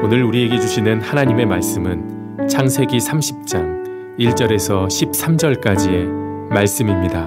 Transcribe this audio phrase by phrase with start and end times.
[0.00, 6.06] 오늘 우리에게 주시는 하나님의 말씀은 창세기 30장 1절에서 13절까지의
[6.52, 7.26] 말씀입니다.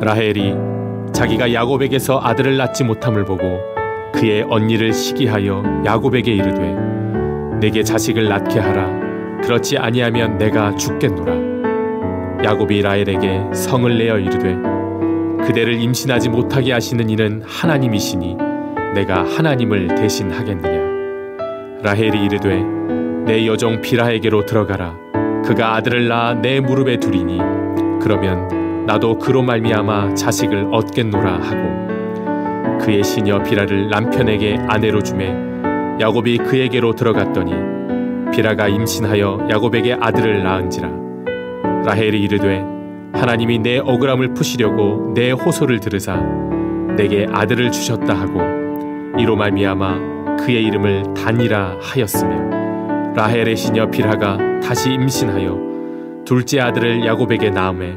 [0.00, 0.54] 라헬이
[1.12, 3.58] 자기가 야곱에게서 아들을 낳지 못함을 보고
[4.14, 6.76] 그의 언니를 시기하여 야곱에게 이르되
[7.58, 14.56] 내게 자식을 낳게 하라 그렇지 아니하면 내가 죽겠노라 야곱이 라헬에게 성을 내어 이르되
[15.46, 18.36] 그대를 임신하지 못하게 하시는 이는 하나님이시니
[18.96, 21.82] 내가 하나님을 대신하겠느냐?
[21.82, 22.62] 라헬이 이르되
[23.26, 24.96] 내 여종 비라에게로 들어가라.
[25.44, 27.38] 그가 아들을 낳아 내 무릎에 두리니
[28.00, 35.28] 그러면 나도 그로 말미암아 자식을 얻겠노라 하고 그의 시녀 비라를 남편에게 아내로 주매
[36.00, 37.52] 야곱이 그에게로 들어갔더니
[38.32, 40.90] 비라가 임신하여 야곱에게 아들을 낳은지라.
[41.84, 42.64] 라헬이 이르되
[43.12, 46.16] 하나님이 내 억울함을 푸시려고 내 호소를 들으사
[46.96, 48.55] 내게 아들을 주셨다 하고
[49.18, 57.96] 이로 말미암아 그의 이름을 단이라 하였으며 라헬의 시녀 비라가 다시 임신하여 둘째 아들을 야곱에게 낳음에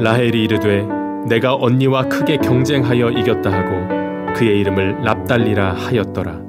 [0.00, 0.84] 라헬이 이르되
[1.28, 6.40] 내가 언니와 크게 경쟁하여 이겼다 하고 그의 이름을 납달리라 하였더라.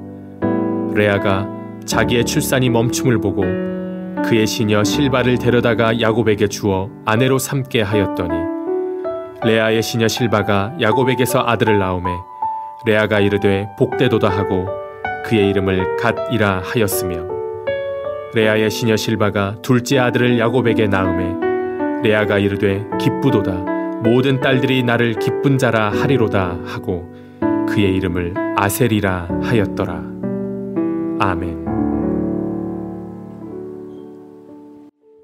[0.94, 1.48] 레아가
[1.84, 3.42] 자기의 출산이 멈춤을 보고
[4.24, 8.34] 그의 시녀 실바를 데려다가 야곱에게 주어 아내로 삼게 하였더니
[9.44, 12.10] 레아의 시녀 실바가 야곱에게서 아들을 낳음에
[12.86, 14.68] 레아가 이르되 복되도다 하고
[15.24, 17.26] 그의 이름을 갓이라 하였으며
[18.34, 23.52] 레아의 시녀 실바가 둘째 아들을 야곱에게 낳음에 레아가 이르되 기쁘도다
[24.02, 27.10] 모든 딸들이 나를 기쁜 자라 하리로다 하고
[27.68, 30.14] 그의 이름을 아셀이라 하였더라
[31.20, 31.64] 아멘.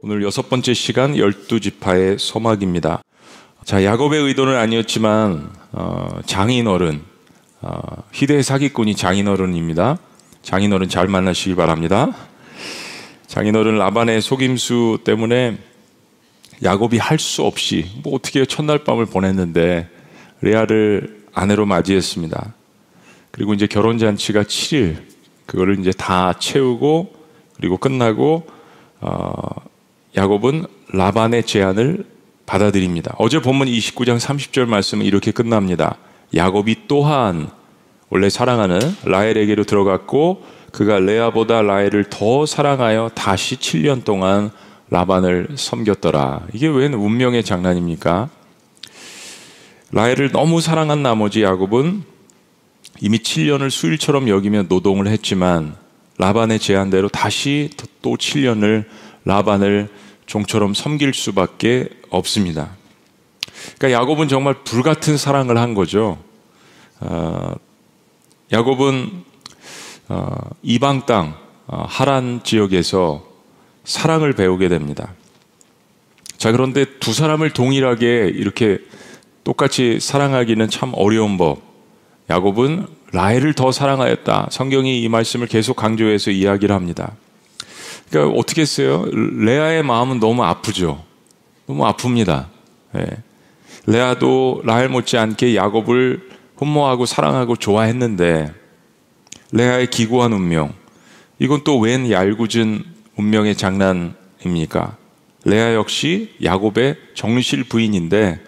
[0.02, 3.02] 오늘 여섯 번째 시간 열두 지파의 소막입니다.
[3.64, 7.09] 자 야곱의 의도는 아니었지만 어, 장인 어른
[7.62, 9.98] 어, 희대의 사기꾼이 장인어른입니다.
[10.42, 12.14] 장인어른 잘 만나시기 바랍니다.
[13.26, 15.58] 장인어른 라반의 속임수 때문에
[16.62, 19.88] 야곱이 할 수 없이 뭐 어떻게 첫날 밤을 보냈는데
[20.40, 22.54] 레아를 아내로 맞이했습니다.
[23.30, 24.96] 그리고 이제 결혼 잔치가 7일
[25.46, 27.12] 그거를 이제 다 채우고
[27.56, 28.46] 그리고 끝나고
[29.00, 29.38] 어,
[30.16, 32.06] 야곱은 라반의 제안을
[32.46, 33.14] 받아들입니다.
[33.18, 35.98] 어제 본문 29장 30절 말씀은 이렇게 끝납니다.
[36.34, 37.50] 야곱이 또한
[38.08, 44.50] 원래 사랑하는 라헬에게로 들어갔고 그가 레아보다 라헬을 더 사랑하여 다시 7년 동안
[44.90, 46.46] 라반을 섬겼더라.
[46.52, 48.28] 이게 웬 운명의 장난입니까?
[49.92, 52.02] 라헬을 너무 사랑한 나머지 야곱은
[53.00, 55.76] 이미 7년을 수일처럼 여기며 노동을 했지만
[56.18, 57.70] 라반의 제안대로 다시
[58.02, 58.84] 또 7년을
[59.24, 59.88] 라반을
[60.26, 62.79] 종처럼 섬길 수밖에 없습니다.
[63.78, 66.18] 그러니까 야곱은 정말 불같은 사랑을 한 거죠.
[67.00, 67.52] 어,
[68.52, 69.24] 야곱은
[70.08, 71.34] 어, 이방 땅
[71.66, 73.24] 어, 하란 지역에서
[73.84, 75.14] 사랑을 배우게 됩니다.
[76.36, 78.78] 자 그런데 두 사람을 동일하게 이렇게
[79.44, 81.62] 똑같이 사랑하기는 참 어려운 법.
[82.28, 84.48] 야곱은 라헬을 더 사랑하였다.
[84.50, 87.16] 성경이 이 말씀을 계속 강조해서 이야기를 합니다.
[88.08, 89.04] 그러니까 어떻게 했어요?
[89.12, 91.04] 레아의 마음은 너무 아프죠.
[91.66, 92.46] 너무 아픕니다.
[92.92, 93.06] 네.
[93.86, 98.52] 레아도 라헬 못지않게 야곱을 흠모하고 사랑하고 좋아했는데
[99.52, 100.72] 레아의 기구한 운명
[101.38, 102.84] 이건 또 웬 얄궂은
[103.16, 104.96] 운명의 장난입니까?
[105.44, 108.40] 레아 역시 야곱의 정실 부인인데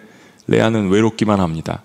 [0.47, 1.81] 레아는 외롭기만 합니다.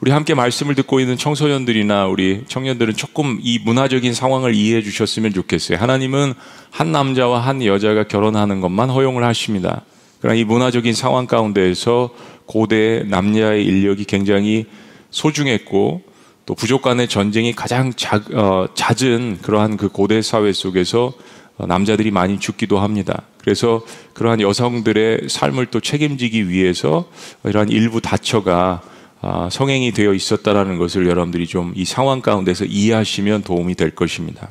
[0.00, 5.78] 우리 함께 말씀을 듣고 있는 청소년들이나 우리 청년들은 조금 이 문화적인 상황을 이해해 주셨으면 좋겠어요.
[5.78, 6.34] 하나님은
[6.70, 9.82] 한 남자와 한 여자가 결혼하는 것만 허용을 하십니다.
[10.20, 12.10] 그러나 이 문화적인 상황 가운데에서
[12.50, 14.66] 고대 남녀의 인력이 굉장히
[15.10, 16.02] 소중했고
[16.46, 21.12] 또 부족 간의 전쟁이 가장 작, 어, 잦은 그러한 그 고대 사회 속에서
[21.58, 23.22] 남자들이 많이 죽기도 합니다.
[23.38, 23.82] 그래서
[24.14, 27.08] 그러한 여성들의 삶을 또 책임지기 위해서
[27.44, 28.82] 이러한 일부 다처가
[29.22, 34.48] 아, 성행이 되어 있었다라는 것을 여러분들이 좀 이 상황 가운데서 이해하시면 도움이 될 것입니다.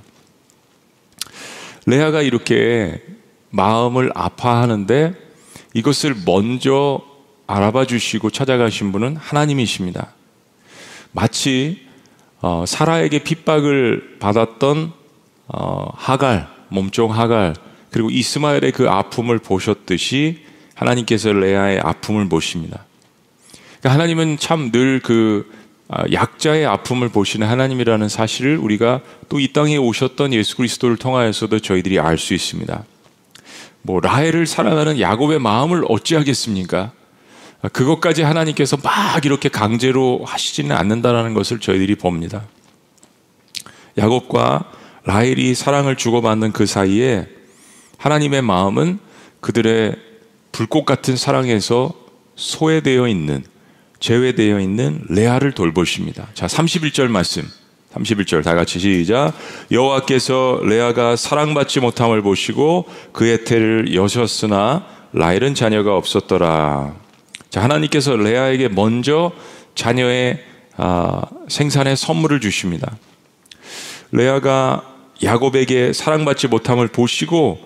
[1.86, 3.02] 레아가 이렇게
[3.50, 5.16] 마음을 아파하는데
[5.74, 7.09] 이것을 먼저
[7.50, 10.14] 알아봐 주시고 찾아가신 분은 하나님이십니다.
[11.12, 11.88] 마치
[12.42, 14.94] 어, 사라에게 핍박을 받았던
[15.48, 17.56] 어, 하갈, 몸종 하갈,
[17.90, 22.86] 그리고 이스마엘의 그 아픔을 보셨듯이 하나님께서 레아의 아픔을 보십니다.
[23.80, 25.52] 그러니까 하나님은 참 늘그
[25.92, 32.00] 아, 약자의 아픔을 보시는 하나님이라는 사실을 우리가 또 이 땅에 오셨던 예수 그리스도를 통하여서도 저희들이
[32.00, 32.84] 알 수 있습니다.
[33.82, 36.92] 뭐 라헬을 사랑하는 야곱의 마음을 어찌하겠습니까?
[37.62, 42.44] 아, 그것까지 하나님께서 막 이렇게 강제로 하시지는 않는다라는 것을 저희들이 봅니다.
[43.98, 44.72] 야곱과
[45.04, 47.28] 라헬이 사랑을 주고받는 그 사이에
[47.98, 49.00] 하나님의 마음은
[49.42, 49.96] 그들의
[50.52, 51.94] 불꽃 같은 사랑에서
[52.36, 53.44] 소외되어 있는
[54.00, 56.28] 제외되어 있는 레아를 돌보십니다.
[56.34, 57.44] 자, 31절 말씀.
[57.94, 59.34] 31절 다 같이 시작.
[59.72, 67.09] 여호와께서 레아가 사랑받지 못함을 보시고 그의 태를 여셨으나 라헬은 자녀가 없었더라.
[67.50, 69.32] 자, 하나님께서 레아에게 먼저
[69.76, 70.44] 자녀의
[70.78, 72.96] 아, 생산의 선물을 주십니다.
[74.12, 74.84] 레아가
[75.22, 77.60] 야곱에게 사랑받지 못함을 보시고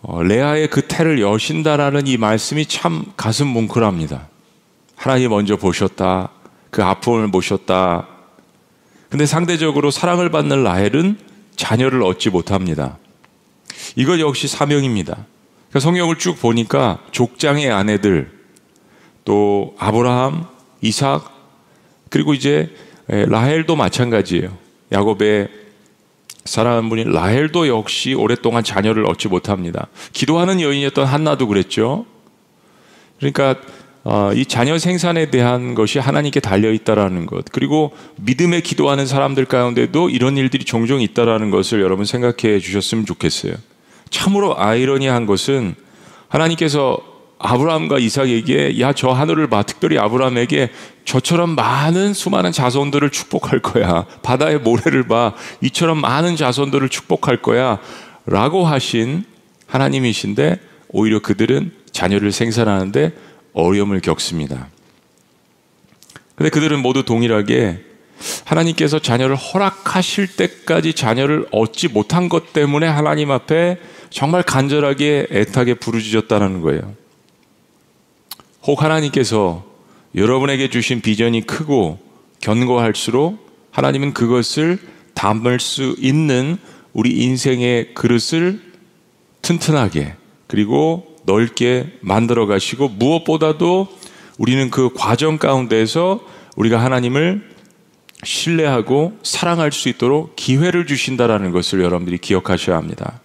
[0.00, 4.28] 어, 레아의 그 태를 여신다라는 이 말씀이 참 가슴 뭉클합니다.
[4.96, 6.30] 하나님 먼저 보셨다.
[6.70, 8.06] 그 아픔을 보셨다.
[9.08, 11.18] 근데 상대적으로 사랑을 받는 라헬은
[11.56, 12.98] 자녀를 얻지 못합니다.
[13.96, 15.26] 이것 역시 사명입니다.
[15.68, 18.37] 그러니까 성경을 쭉 보니까 족장의 아내들,
[19.28, 20.46] 또 아브라함,
[20.80, 21.30] 이삭,
[22.08, 22.70] 그리고 이제
[23.08, 24.56] 라헬도 마찬가지예요.
[24.90, 25.48] 야곱의
[26.46, 29.88] 사랑하는 분이 라헬도 역시 오랫동안 자녀를 얻지 못합니다.
[30.14, 32.06] 기도하는 여인이었던 한나도 그랬죠.
[33.18, 33.56] 그러니까
[34.04, 40.08] 어, 이 자녀 생산에 대한 것이 하나님께 달려 있다라는 것 그리고 믿음에 기도하는 사람들 가운데도
[40.08, 43.52] 이런 일들이 종종 있다라는 것을 여러분 생각해 주셨으면 좋겠어요.
[44.08, 45.74] 참으로 아이러니한 것은
[46.28, 50.70] 하나님께서 아브라함과 이삭에게 야 저 하늘을 봐 특별히 아브라함에게
[51.04, 57.78] 저처럼 많은 수많은 자손들을 축복할 거야 바다의 모래를 봐 이처럼 많은 자손들을 축복할 거야
[58.26, 59.24] 라고 하신
[59.66, 60.58] 하나님이신데
[60.88, 63.12] 오히려 그들은 자녀를 생산하는데
[63.52, 64.68] 어려움을 겪습니다.
[66.34, 67.84] 근데 그들은 모두 동일하게
[68.44, 73.78] 하나님께서 자녀를 허락하실 때까지 자녀를 얻지 못한 것 때문에 하나님 앞에
[74.10, 76.94] 정말 간절하게 애타게 부르짖었다는 거예요.
[78.68, 79.64] 혹 하나님께서
[80.14, 81.98] 여러분에게 주신 비전이 크고
[82.42, 84.78] 견고할수록 하나님은 그것을
[85.14, 86.58] 담을 수 있는
[86.92, 88.60] 우리 인생의 그릇을
[89.40, 90.16] 튼튼하게
[90.48, 93.88] 그리고 넓게 만들어 가시고 무엇보다도
[94.36, 96.20] 우리는 그 과정 가운데서
[96.56, 97.48] 우리가 하나님을
[98.22, 103.20] 신뢰하고 사랑할 수 있도록 기회를 주신다라는 것을 여러분들이 기억하셔야 합니다.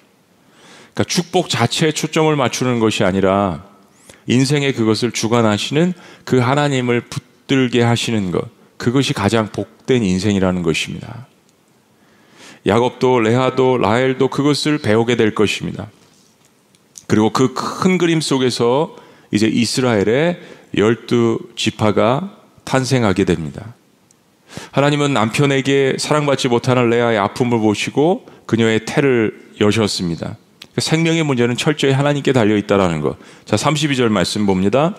[0.93, 3.72] 그러니까 축복 자체에 초점을 맞추는 것이 아니라
[4.27, 5.93] 인생의 그것을 주관하시는
[6.25, 8.49] 그 하나님을 붙들게 하시는 것.
[8.77, 11.27] 그것이 가장 복된 인생이라는 것입니다.
[12.65, 15.89] 야곱도 레아도 라헬도 그것을 배우게 될 것입니다.
[17.07, 18.95] 그리고 그 큰 그림 속에서
[19.31, 20.39] 이제 이스라엘의
[20.77, 23.75] 열두 지파가 탄생하게 됩니다.
[24.71, 30.37] 하나님은 남편에게 사랑받지 못하는 레아의 아픔을 보시고 그녀의 태를 여셨습니다.
[30.77, 33.17] 생명의 문제는 철저히 하나님께 달려 있다라는 것.
[33.45, 34.95] 자, 32절 말씀 봅니다.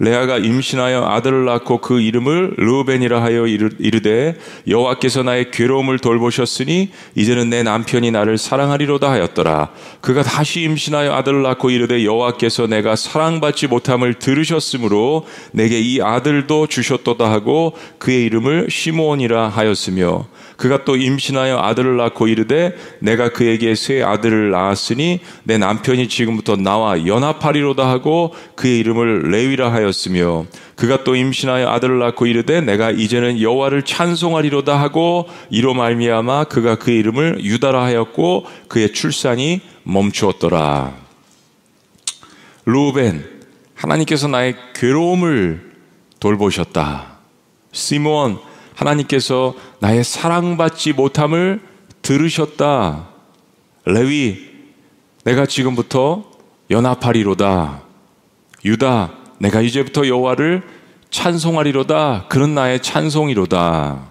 [0.00, 4.36] 레아가 임신하여 아들을 낳고 그 이름을 르벤이라 하여 이르되
[4.68, 9.70] 여호와께서 나의 괴로움을 돌보셨으니 이제는 내 남편이 나를 사랑하리로다 하였더라.
[10.00, 17.30] 그가 다시 임신하여 아들을 낳고 이르되 여호와께서 내가 사랑받지 못함을 들으셨으므로 내게 이 아들도 주셨도다
[17.30, 20.26] 하고 그의 이름을 시므온이라 하였으며
[20.58, 27.06] 그가 또 임신하여 아들을 낳고 이르되 내가 그에게 새 아들을 낳았으니 내 남편이 지금부터 나와
[27.06, 33.84] 연합하리로다 하고 그의 이름을 레위라 하였으며 그가 또 임신하여 아들을 낳고 이르되 내가 이제는 여호와를
[33.84, 40.92] 찬송하리로다 하고 이로 말미암아 그가 그의 이름을 유다라 하였고 그의 출산이 멈추었더라.
[42.64, 43.24] 루벤
[43.76, 45.70] 하나님께서 나의 괴로움을
[46.18, 47.18] 돌보셨다.
[47.70, 48.47] 시몬
[48.78, 51.60] 하나님께서 나의 사랑받지 못함을
[52.00, 53.08] 들으셨다.
[53.84, 54.38] 레위,
[55.24, 56.30] 내가 지금부터
[56.70, 57.82] 연합하리로다.
[58.64, 60.62] 유다, 내가 이제부터 여호와를
[61.10, 62.26] 찬송하리로다.
[62.28, 64.08] 그런 나의 찬송이로다.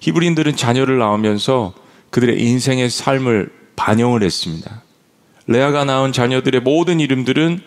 [0.00, 1.72] 히브리인들은 자녀를 낳으면서
[2.10, 4.82] 그들의 인생의 삶을 반영을 했습니다.
[5.46, 7.60] 레아가 낳은 자녀들의 모든 이름들은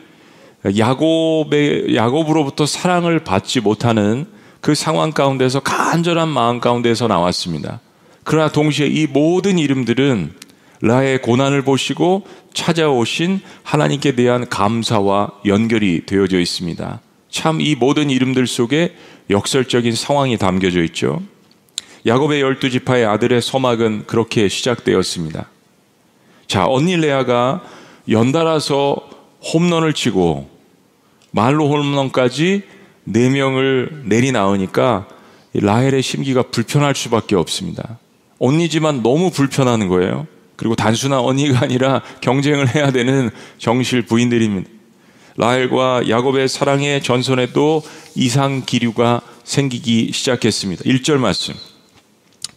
[0.78, 4.35] 야곱의 야곱으로부터 사랑을 받지 못하는
[4.66, 7.82] 그 상황 가운데서 간절한 마음 가운데서 나왔습니다.
[8.24, 10.34] 그러나 동시에 이 모든 이름들은
[10.82, 17.00] 라의 고난을 보시고 찾아오신 하나님께 대한 감사와 연결이 되어져 있습니다.
[17.30, 18.96] 참 이 모든 이름들 속에
[19.30, 21.22] 역설적인 상황이 담겨져 있죠.
[22.08, 25.48] 야곱의 열두 지파의 아들의 서막은 그렇게 시작되었습니다.
[26.48, 27.62] 자, 언니 레아가
[28.10, 28.96] 연달아서
[29.54, 30.50] 홈런을 치고
[31.30, 32.64] 말로 홈런까지
[33.06, 35.08] 네 명을 내리 나오니까
[35.54, 38.00] 라헬의 심기가 불편할 수밖에 없습니다.
[38.40, 40.28] 언니지만 너무 불편하는 거예요.
[40.58, 44.70] 그리고 단순한 언니가 아니라 경쟁을 해야 되는 정실 부인들입니다.
[45.38, 47.84] 라헬과 야곱의 사랑의 전선에도
[48.16, 50.84] 이상 기류가 생기기 시작했습니다.
[50.84, 51.54] 1절 말씀.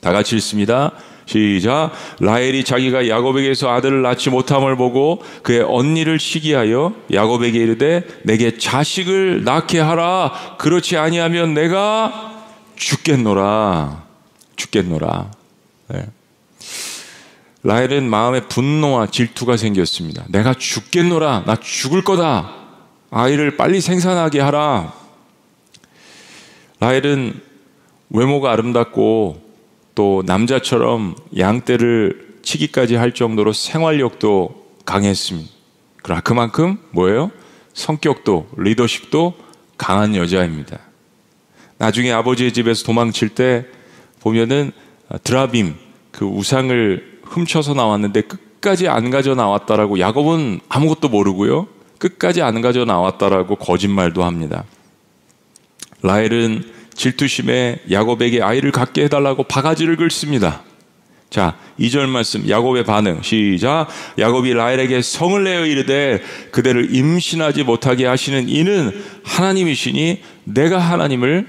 [0.01, 0.93] 다 같이 읽습니다.
[1.29, 1.93] 시작.
[2.21, 9.79] 라헬이 자기가 야곱에게서 아들을 낳지 못함을 보고 그의 언니를 시기하여 야곱에게 이르되 내게 자식을 낳게
[9.79, 10.57] 하라.
[10.59, 12.45] 그렇지 아니하면 내가
[12.77, 14.05] 죽겠노라.
[14.57, 15.31] 죽겠노라.
[15.89, 16.07] 네.
[17.63, 20.25] 라헬은 마음에 분노와 질투가 생겼습니다.
[20.29, 21.45] 내가 죽겠노라.
[21.45, 22.55] 나 죽을 거다.
[23.11, 24.95] 아이를 빨리 생산하게 하라.
[26.81, 27.39] 라헬은
[28.11, 29.48] 외모가 아름답고
[29.99, 35.51] 또 남자처럼 양떼를 치기까지 할 정도로 생활력도 강했습니다.
[36.05, 37.33] 그러나 그만큼 뭐예요?
[37.75, 39.35] 성격도 리더십도
[39.77, 40.79] 강한 여자입니다.
[41.79, 43.67] 나중에 아버지의 집에서 도망칠 때
[44.21, 44.71] 보면은
[45.25, 45.75] 드라빔
[46.13, 51.67] 그 우상을 훔쳐서 나왔는데 끝까지 안 가져 나왔다라고 야곱은 아무것도 모르고요.
[51.99, 54.63] 끝까지 안 가져 나왔다라고 거짓말도 합니다.
[56.03, 60.63] 라헬은 질투심에 야곱에게 아이를 갖게 해달라고 바가지를 긁습니다.
[61.31, 63.87] 자, 2절 말씀, 야곱의 반응, 시작.
[64.19, 68.93] 야곱이 라헬에게 성을 내어 이르되 그대를 임신하지 못하게 하시는 이는
[69.25, 71.47] 하나님이시니 내가 하나님을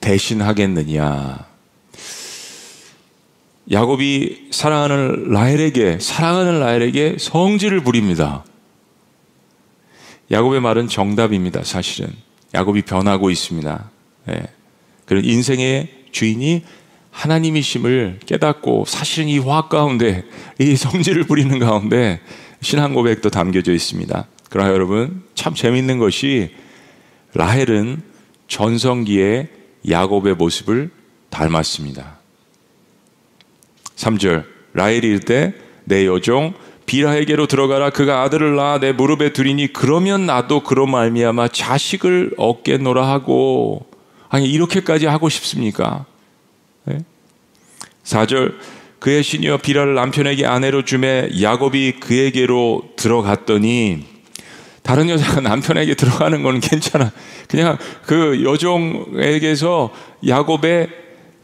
[0.00, 1.46] 대신하겠느냐.
[3.72, 8.44] 야곱이 사랑하는 라헬에게, 사랑하는 라헬에게 성질을 부립니다.
[10.30, 12.12] 야곱의 말은 정답입니다, 사실은.
[12.54, 13.90] 야곱이 변하고 있습니다.
[14.26, 14.42] 네.
[15.06, 16.62] 그런 인생의 주인이
[17.10, 20.24] 하나님이심을 깨닫고 사실은 이 화학 가운데
[20.58, 22.20] 이 성질을 부리는 가운데
[22.60, 24.26] 신앙 고백도 담겨져 있습니다.
[24.50, 26.50] 그러나 여러분 참 재밌는 것이
[27.34, 28.02] 라헬은
[28.48, 29.48] 전성기의
[29.88, 30.90] 야곱의 모습을
[31.30, 32.18] 닮았습니다.
[33.96, 34.44] 3절
[34.74, 36.54] 라헬이 이르되 내 여종
[36.86, 43.86] 비라에게로 들어가라 그가 아들을 낳아 내 무릎에 두리니 그러면 나도 그로 말미암아 자식을 얻겠노라 하고
[44.36, 46.04] 아니 이렇게까지 하고 싶습니까?
[46.84, 46.98] 네?
[48.04, 48.56] 4절
[48.98, 54.04] 그의 시녀 비라를 남편에게 아내로 주매 야곱이 그에게로 들어갔더니
[54.82, 57.12] 다른 여자가 남편에게 들어가는 건 괜찮아.
[57.48, 59.90] 그냥 그 여종에게서
[60.26, 60.88] 야곱의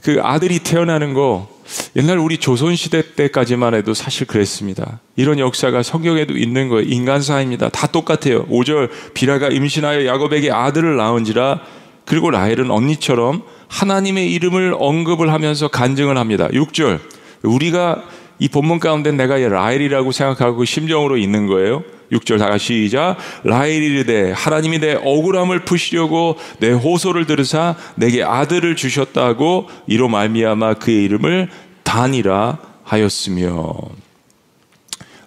[0.02, 1.48] 그 아들이 태어나는 거
[1.96, 5.00] 옛날 우리 조선시대 때까지만 해도 사실 그랬습니다.
[5.16, 6.86] 이런 역사가 성경에도 있는 거예요.
[6.86, 7.70] 인간사입니다.
[7.70, 8.44] 다 똑같아요.
[8.48, 16.48] 5절 비라가 임신하여 야곱에게 아들을 낳은지라 그리고 라헬은 언니처럼 하나님의 이름을 언급을 하면서 간증을 합니다.
[16.48, 17.00] 6절.
[17.42, 18.02] 우리가
[18.38, 21.84] 이 본문 가운데 내가 라헬이라고 생각하고 심정으로 있는 거예요.
[22.10, 23.16] 6절 다 같이 시작.
[23.44, 31.48] 라헬이르되 하나님이 내 억울함을 푸시려고 내 호소를 들으사 내게 아들을 주셨다고 이로 말미암아 그의 이름을
[31.82, 33.74] 단이라 하였으며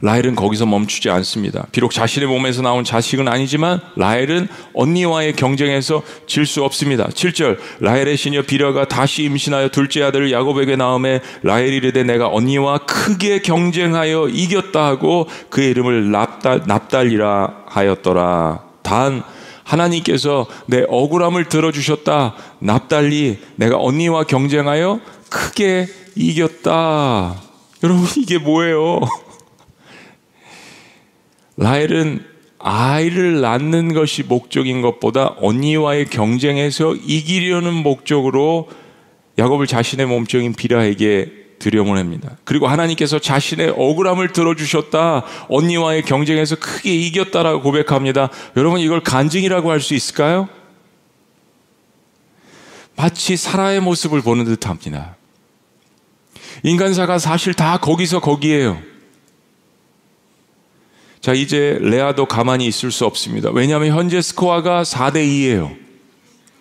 [0.01, 1.67] 라헬은 거기서 멈추지 않습니다.
[1.71, 7.07] 비록 자신의 몸에서 나온 자식은 아니지만 라헬은 언니와의 경쟁에서 질 수 없습니다.
[7.07, 13.39] 7절 라헬의 시녀 비려가 다시 임신하여 둘째 아들을 야곱에게 낳음에 라헬이 르되 내가 언니와 크게
[13.39, 18.63] 경쟁하여 이겼다 하고 그의 이름을 납달, 납달이라 하였더라.
[18.83, 19.23] 단
[19.63, 22.35] 하나님께서 내 억울함을 들어주셨다.
[22.59, 24.99] 납달리 내가 언니와 경쟁하여
[25.29, 27.35] 크게 이겼다.
[27.83, 29.01] 여러분 이게 뭐예요?
[31.57, 32.25] 라헬은
[32.59, 38.69] 아이를 낳는 것이 목적인 것보다 언니와의 경쟁에서 이기려는 목적으로
[39.37, 42.37] 야곱을 자신의 몸종인 비라에게 들여보냅니다.
[42.43, 45.25] 그리고 하나님께서 자신의 억울함을 들어주셨다.
[45.49, 48.29] 언니와의 경쟁에서 크게 이겼다라고 고백합니다.
[48.57, 50.49] 여러분 이걸 간증이라고 할 수 있을까요?
[52.95, 55.17] 마치 사라의 모습을 보는 듯 합니다.
[56.63, 58.81] 인간사가 사실 다 거기서 거기에요.
[61.25, 63.49] 자, 이제 레아도 가만히 있을 수 없습니다.
[63.51, 65.75] 왜냐하면 현재 스코어가 4대 2예요.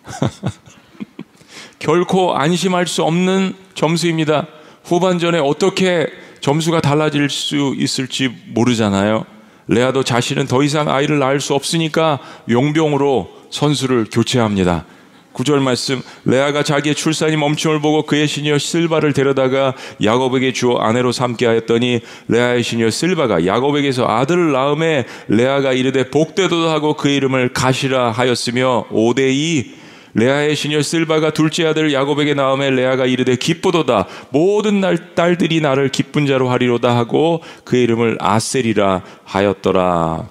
[1.77, 4.47] 결코 안심할 수 없는 점수입니다.
[4.83, 6.07] 후반전에 어떻게
[6.41, 9.27] 점수가 달라질 수 있을지 모르잖아요.
[9.67, 12.17] 레아도 자신은 더 이상 아이를 낳을 수 없으니까
[12.49, 14.85] 용병으로 선수를 교체합니다.
[15.35, 21.45] 구절 말씀 레아가 자기의 출산이 멈춤을 보고 그의 시녀 실바를 데려다가 야곱에게 주어 아내로 삼게
[21.45, 21.99] 하였더니
[22.29, 29.73] 레아의 시녀 실바가 야곱에게서 아들을 낳음에 레아가 이르되 복되도다 하고 그 이름을 가시라 하였으며 5대2
[30.13, 34.07] 레아의 시녀 실바가 둘째 아들 야곱에게 낳음에 레아가 이르되 기쁘도다.
[34.29, 40.29] 모든 날 딸들이 나를 기쁜 자로 하리로다 하고 그 이름을 아셀이라 하였더라.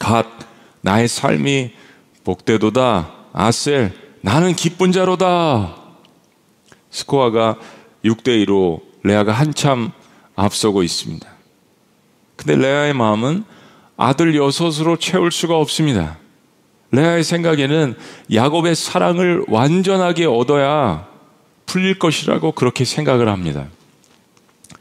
[0.00, 0.26] 갓
[0.80, 1.70] 나의 삶이
[2.24, 5.74] 복되도다 아셀, 나는 기쁜 자로다.
[6.90, 7.58] 스코어가
[8.04, 9.90] 6대 2로 레아가 한참
[10.36, 11.28] 앞서고 있습니다.
[12.36, 13.44] 근데 레아의 마음은
[13.96, 16.18] 아들 여섯으로 채울 수가 없습니다.
[16.92, 17.96] 레아의 생각에는
[18.32, 21.08] 야곱의 사랑을 완전하게 얻어야
[21.66, 23.66] 풀릴 것이라고 그렇게 생각을 합니다.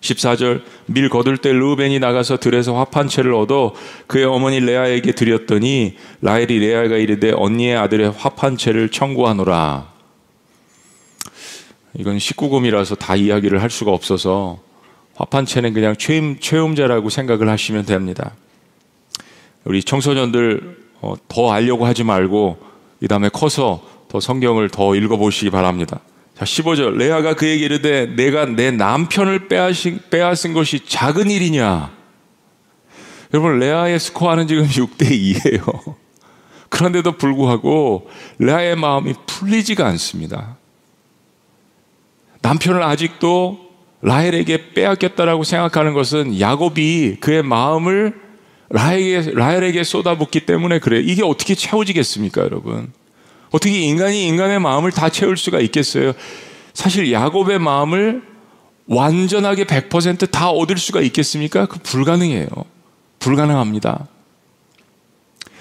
[0.03, 3.73] 14절 밀 거둘 때 르우벤이 나가서 들에서 화판 채를 얻어
[4.07, 9.91] 그의 어머니 레아에게 드렸더니 라헬이 레아가 이르되 언니의 아들의 화판 채를 청구하노라.
[11.95, 14.59] 이건 19금이라서 다 이야기를 할 수가 없어서
[15.15, 18.33] 화판 채는 그냥 최음, 최음자라고 생각을 하시면 됩니다.
[19.63, 22.57] 우리 청소년들 어, 더 알려고 하지 말고
[22.99, 26.01] 이 다음에 커서 더 성경을 더 읽어보시기 바랍니다.
[26.37, 26.97] 자, 15절.
[26.97, 31.91] 레아가 그에게 이르되 내가 내 남편을 빼앗은, 빼앗은 것이 작은 일이냐?
[33.33, 35.95] 여러분, 레아의 스코어는 지금 6대 2예요.
[36.69, 38.09] 그런데도 불구하고
[38.39, 40.57] 레아의 마음이 풀리지가 않습니다.
[42.41, 43.59] 남편을 아직도
[44.01, 48.21] 라헬에게 빼앗겼다라고 생각하는 것은 야곱이 그의 마음을
[48.69, 50.99] 라헬에게, 라헬에게 쏟아붓기 때문에 그래.
[50.99, 52.91] 이게 어떻게 채워지겠습니까, 여러분?
[53.53, 56.13] 어떻게 인간이 인간의 마음을 다 채울 수가 있겠어요?
[56.73, 58.23] 사실 야곱의 마음을
[58.87, 61.67] 완전하게 100%다 얻을 수가 있겠습니까?
[61.67, 62.47] 그 불가능해요.
[63.19, 64.07] 불가능합니다.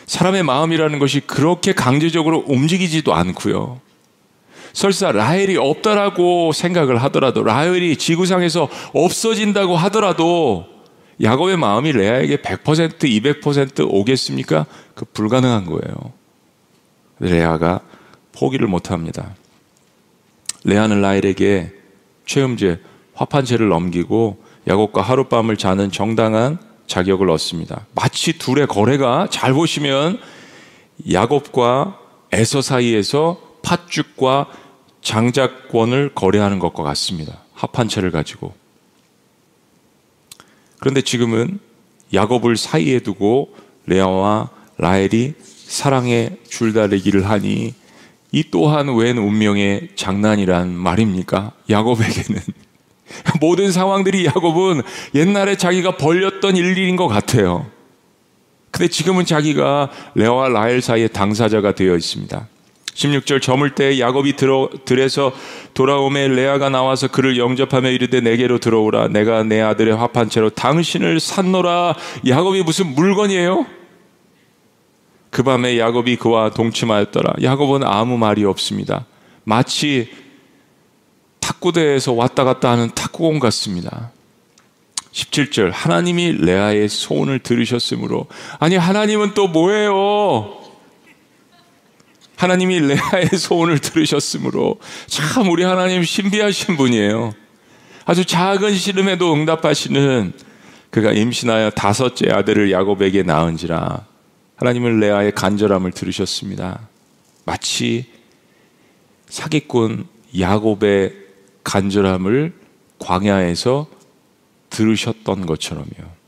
[0.07, 3.83] 사람의 마음이라는 것이 그렇게 강제적으로 움직이지도 않고요.
[4.73, 10.65] 설사 라헬이 없다라고 생각을 하더라도 라헬이 지구상에서 없어진다고 하더라도
[11.23, 14.65] 야곱의 마음이 레아에게 100% 200% 오겠습니까?
[14.95, 16.22] 그 불가능한 거예요.
[17.23, 17.81] 레아가
[18.33, 19.35] 포기를 못합니다.
[20.65, 21.73] 레아는 라헬에게
[22.27, 22.81] 최음제
[23.15, 27.87] 화판제를 넘기고 야곱과 하룻밤을 자는 정당한 자격을 얻습니다.
[27.95, 30.21] 마치 둘의 거래가 잘 보시면
[31.11, 31.99] 야곱과
[32.33, 34.49] 에서 사이에서 팥죽과
[35.03, 37.41] 장작권을 거래하는 것과 같습니다.
[37.55, 38.55] 합한채를 가지고.
[40.81, 41.61] 그런데 지금은
[42.13, 43.55] 야곱을 사이에 두고
[43.87, 45.35] 레아와 라헬이
[45.73, 47.73] 사랑의 줄다리기를 하니
[48.31, 51.53] 이 또한 웬 운명의 장난이란 말입니까?
[51.71, 52.43] 야곱에게는
[53.41, 54.83] 모든 상황들이 야곱은
[55.15, 57.65] 옛날에 자기가 벌렸던 일일인 것 같아요.
[58.71, 62.49] 근데 지금은 자기가 레와 라헬 사이의 당사자가 되어 있습니다.
[62.93, 65.33] 16절 저물 때 야곱이 들어, 들에서
[65.73, 71.97] 돌아오매 레아가 나와서 그를 영접하며 이르되 내게로 들어오라 내가 내 아들의 화판채로 당신을 샀노라
[72.27, 73.82] 야곱이 무슨 물건이에요?
[75.33, 77.37] 그 밤에 야곱이 그와 동침하였더라.
[77.43, 79.07] 야곱은 아무 말이 없습니다.
[79.45, 80.11] 마치
[81.41, 84.13] 탁구대에서 왔다 갔다 하는 탁구공 같습니다.
[85.13, 88.27] 17절 하나님이 레아의 소원을 들으셨으므로
[88.59, 90.55] 아니 하나님은 또 뭐예요?
[92.37, 97.33] 하나님이 레아의 소원을 들으셨으므로 참 우리 하나님 신비하신 분이에요.
[98.05, 100.35] 아주 작은 시름에도 응답하시는
[100.91, 104.12] 그가 임신하여 다섯째 아들을 야곱에게 낳은지라
[104.57, 106.89] 하나님은 레아의 간절함을 들으셨습니다.
[107.45, 108.07] 마치
[109.29, 110.07] 사기꾼
[110.39, 111.15] 야곱의
[111.65, 112.53] 간절함을
[112.99, 113.87] 광야에서
[114.71, 116.23] 들으셨던 것처럼요.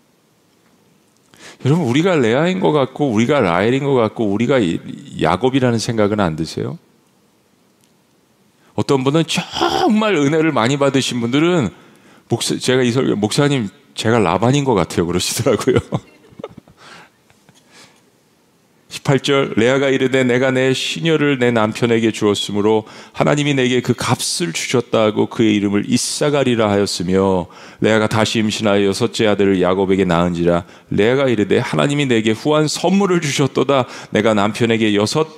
[1.64, 4.58] 여러분 우리가 레아인 것 같고 우리가 라헬인 것 같고 우리가
[5.20, 6.78] 야곱이라는 생각은 안 드세요?
[8.74, 11.70] 어떤 분은 정말 은혜를 많이 받으신 분들은
[12.28, 15.76] 목사, 제가 이 설교 목사님 제가 라반인 것 같아요 그러시더라고요.
[19.04, 25.54] 18절 레아가 이르되 내가 내 시녀를 내 남편에게 주었으므로 하나님이 내게 그 값을 주셨다고 그의
[25.56, 27.46] 이름을 이사가리라 하였으며
[27.80, 33.86] 레아가 다시 임신하여 여섯째 아들을 야곱에게 낳은지라 레아가 이르되 하나님이 내게 후한 선물을 주셨도다.
[34.10, 35.28] 내가 남편에게 여섯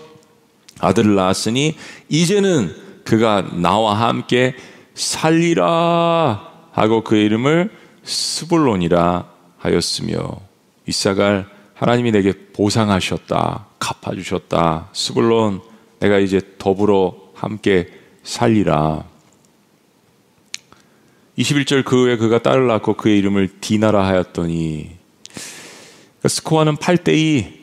[0.78, 1.74] 아들을 낳았으니
[2.08, 2.74] 이제는
[3.04, 4.54] 그가 나와 함께
[4.94, 7.70] 살리라 하고 그의 이름을
[8.04, 9.26] 스불론이라
[9.58, 10.40] 하였으며
[10.86, 13.66] 이사갈 하나님이 내게 보상하셨다.
[13.78, 14.88] 갚아주셨다.
[14.92, 15.60] 스불론
[16.00, 17.88] 내가 이제 더불어 함께
[18.22, 19.04] 살리라.
[21.36, 27.56] 21절 그 후에 그가 딸을 낳고 그의 이름을 디나라 하였더니 그러니까 스코어는 8대2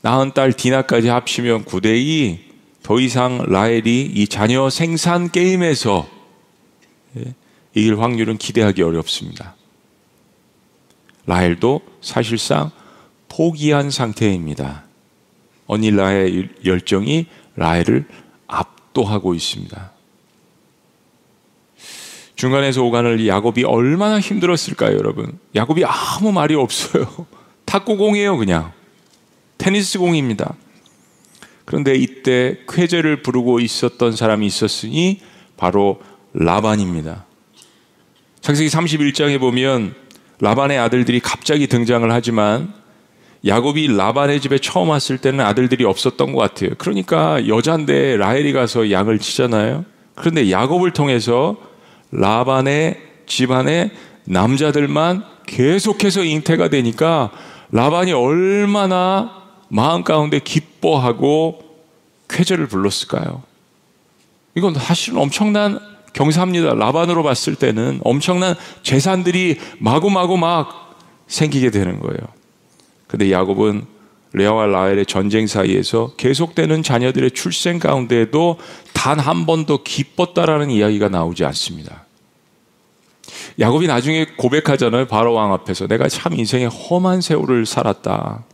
[0.00, 2.38] 낳은 딸 디나까지 합치면 9대2
[2.82, 6.08] 더 이상 라헬이 이 자녀 생산 게임에서
[7.18, 7.34] 예,
[7.74, 9.54] 이길 확률은 기대하기 어렵습니다.
[11.26, 12.70] 라헬도 사실상
[13.32, 14.84] 포기한 상태입니다.
[15.66, 18.04] 어닐라의 열정이 라헬을
[18.46, 19.90] 압도하고 있습니다.
[22.36, 25.38] 중간에서 오가는 야곱이 얼마나 힘들었을까요, 여러분?
[25.54, 27.06] 야곱이 아무 말이 없어요.
[27.64, 28.72] 탁구공이에요, 그냥.
[29.56, 30.54] 테니스공입니다.
[31.64, 35.20] 그런데 이때 쾌제를 부르고 있었던 사람이 있었으니
[35.56, 36.02] 바로
[36.34, 37.24] 라반입니다.
[38.42, 39.94] 창세기 31장에 보면
[40.40, 42.81] 라반의 아들들이 갑자기 등장을 하지만
[43.44, 46.70] 야곱이 라반의 집에 처음 왔을 때는 아들들이 없었던 것 같아요.
[46.78, 49.84] 그러니까 여잔데 라헬이 가서 양을 치잖아요.
[50.14, 51.56] 그런데 야곱을 통해서
[52.12, 53.90] 라반의 집안의
[54.26, 57.30] 남자들만 계속해서 잉태가 되니까
[57.72, 61.60] 라반이 얼마나 마음 가운데 기뻐하고
[62.28, 63.42] 쾌제를 불렀을까요?
[64.54, 65.80] 이건 사실은 엄청난
[66.12, 66.74] 경사입니다.
[66.74, 72.41] 라반으로 봤을 때는 엄청난 재산들이 마구마구 막 생기게 되는 거예요.
[73.12, 73.84] 근데 야곱은
[74.32, 78.58] 레아와 라헬의 전쟁 사이에서 계속되는 자녀들의 출생 가운데에도
[78.94, 82.06] 단 한 번도 기뻤다라는 이야기가 나오지 않습니다.
[83.60, 85.08] 야곱이 나중에 고백하잖아요.
[85.08, 88.44] 바로 왕 앞에서 내가 참 인생의 험한 세월을 살았다.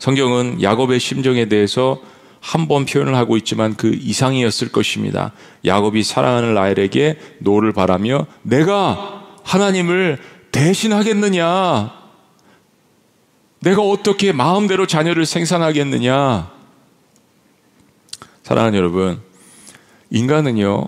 [0.00, 2.00] 성경은 야곱의 심정에 대해서
[2.40, 5.32] 한 번 표현을 하고 있지만 그 이상이었을 것입니다.
[5.64, 10.18] 야곱이 사랑하는 라헬에게 노를 발하며 내가 하나님을
[10.50, 11.97] 대신하겠느냐?
[13.60, 16.50] 내가 어떻게 마음대로 자녀를 생산하겠느냐?
[18.44, 19.20] 사랑하는 여러분,
[20.10, 20.86] 인간은요,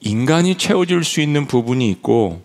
[0.00, 2.42] 인간이 채워줄 수 있는 부분이 있고,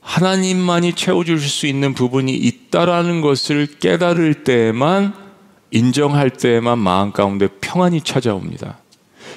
[0.00, 5.14] 하나님만이 채워줄 수 있는 부분이 있다라는 것을 깨달을 때에만,
[5.72, 8.78] 인정할 때에만 마음 가운데 평안이 찾아옵니다.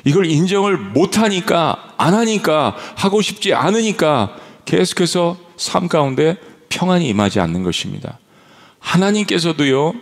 [0.04, 4.36] 이걸 인정을 못하니까, 안 하니까, 하고 싶지 않으니까,
[4.66, 6.38] 계속해서 삶 가운데
[6.70, 8.20] 평안이 임하지 않는 것입니다.
[8.80, 9.94] 하나님께서도요,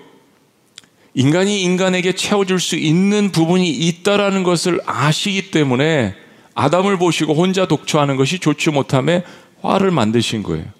[1.13, 6.15] 인간이 인간에게 채워줄 수 있는 부분이 있다라는 것을 아시기 때문에
[6.53, 9.23] 아담을 보시고 혼자 독초하는 것이 좋지 못함에
[9.61, 10.76] 화를 만드신 거예요.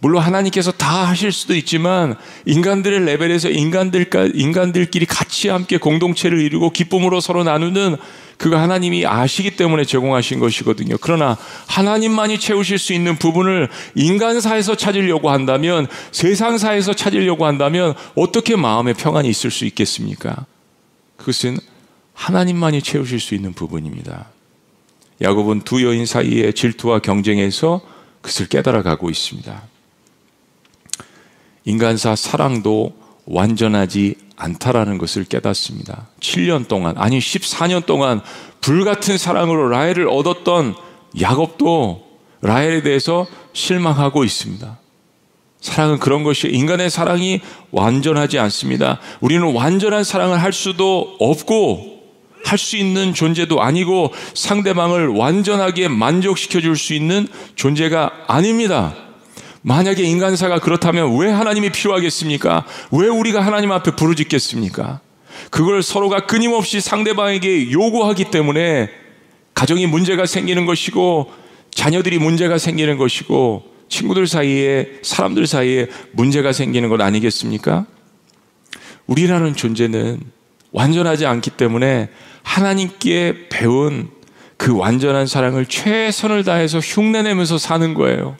[0.00, 7.20] 물론 하나님께서 다 하실 수도 있지만 인간들의 레벨에서 인간들 인간들끼리 같이 함께 공동체를 이루고 기쁨으로
[7.20, 7.96] 서로 나누는
[8.36, 10.96] 그거 하나님이 아시기 때문에 제공하신 것이거든요.
[11.00, 19.28] 그러나 하나님만이 채우실 수 있는 부분을 인간사에서 찾으려고 한다면 세상사에서 찾으려고 한다면 어떻게 마음의 평안이
[19.28, 20.46] 있을 수 있겠습니까?
[21.16, 21.58] 그것은
[22.14, 24.26] 하나님만이 채우실 수 있는 부분입니다.
[25.20, 27.80] 야곱은 두 여인 사이의 질투와 경쟁에서
[28.22, 29.62] 그것을 깨달아 가고 있습니다.
[31.68, 32.94] 인간사 사랑도
[33.26, 36.08] 완전하지 않다라는 것을 깨닫습니다.
[36.20, 38.22] 7년 동안, 아니 14년 동안
[38.62, 40.74] 불같은 사랑으로 라헬을 얻었던
[41.20, 42.06] 야곱도
[42.40, 44.78] 라헬에 대해서 실망하고 있습니다.
[45.60, 48.98] 사랑은 그런 것이 인간의 사랑이 완전하지 않습니다.
[49.20, 51.98] 우리는 완전한 사랑을 할 수도 없고
[52.44, 59.07] 할 수 있는 존재도 아니고 상대방을 완전하게 만족시켜 줄 수 있는 존재가 아닙니다.
[59.68, 62.64] 만약에 인간사가 그렇다면 왜 하나님이 필요하겠습니까?
[62.90, 65.00] 왜 우리가 하나님 앞에 부르짖겠습니까?
[65.50, 68.88] 그걸 서로가 끊임없이 상대방에게 요구하기 때문에
[69.52, 71.30] 가정이 문제가 생기는 것이고
[71.70, 77.84] 자녀들이 문제가 생기는 것이고 친구들 사이에 사람들 사이에 문제가 생기는 것 아니겠습니까?
[79.06, 80.20] 우리라는 존재는
[80.72, 82.08] 완전하지 않기 때문에
[82.42, 84.08] 하나님께 배운
[84.56, 88.38] 그 완전한 사랑을 최선을 다해서 흉내내면서 사는 거예요.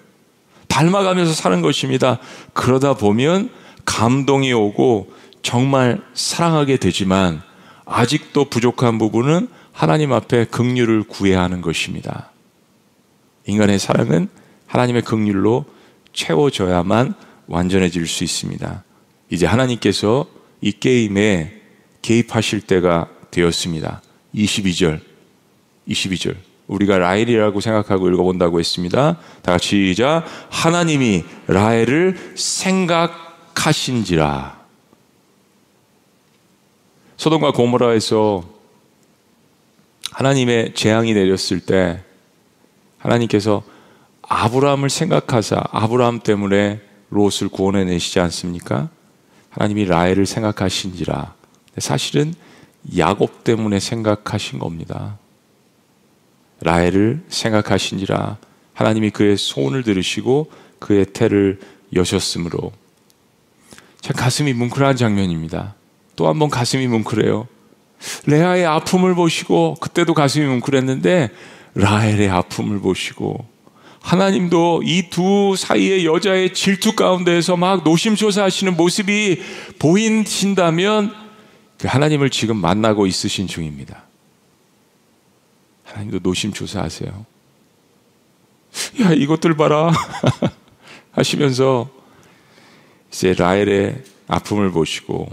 [0.79, 2.19] 닮아가면서 사는 것입니다.
[2.53, 3.51] 그러다 보면
[3.85, 5.12] 감동이 오고
[5.43, 7.43] 정말 사랑하게 되지만
[7.85, 12.31] 아직도 부족한 부분은 하나님 앞에 긍휼을 구해야 하는 것입니다.
[13.47, 14.29] 인간의 사랑은
[14.67, 15.64] 하나님의 긍휼로
[16.12, 17.14] 채워져야만
[17.49, 18.85] 완전해질 수 있습니다.
[19.31, 20.27] 이제 하나님께서
[20.61, 21.61] 이 게임에
[22.03, 24.03] 개입하실 때가 되었습니다.
[24.35, 25.01] 22절.
[25.88, 26.48] 22절.
[26.69, 29.17] 우리가 라헬이라고 생각하고 읽어본다고 했습니다.
[29.43, 30.25] 다 같이 시작.
[30.51, 34.57] 하나님이 라헬을 생각하신지라.
[37.17, 38.45] 소돔과 고모라에서
[40.13, 42.05] 하나님의 재앙이 내렸을 때
[42.99, 43.63] 하나님께서
[44.23, 48.91] 아브라함을 생각하사 아브라함 때문에 롯을 구원해 내시지 않습니까?
[49.51, 51.35] 하나님이 라헬을 생각하신지라.
[51.79, 52.35] 사실은
[52.97, 55.19] 야곱 때문에 생각하신 겁니다.
[56.61, 58.37] 라헬을 생각하신지라
[58.75, 61.59] 하나님이 그의 소원을 들으시고 그의 태를
[61.94, 62.73] 여셨으므로
[64.01, 65.75] 참 가슴이 뭉클한 장면입니다.
[66.16, 67.47] 또 한 번 가슴이 뭉클해요.
[68.27, 71.31] 레아의 아픔을 보시고 그때도 가슴이 뭉클했는데
[71.75, 73.47] 라헬의 아픔을 보시고
[74.01, 79.42] 하나님도 이 두 사이의 여자의 질투 가운데에서 막 노심초사하시는 모습이
[79.79, 81.12] 보이신다면
[81.79, 84.08] 그 하나님을 지금 만나고 있으신 중입니다.
[85.88, 87.27] 하나님도 노심초사하세요.
[89.01, 89.92] 야, 이것들 봐라.
[91.12, 91.90] 하시면서
[93.11, 95.29] 이제 라헬의 아픔을 보시고